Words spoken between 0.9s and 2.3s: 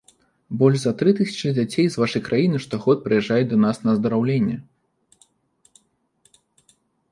тры тысячы дзяцей з вашай